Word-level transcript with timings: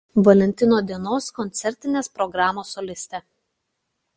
Valentino 0.27 0.77
dienos 0.91 1.27
koncertinės 1.39 2.09
programos 2.17 2.73
solistė. 2.79 3.21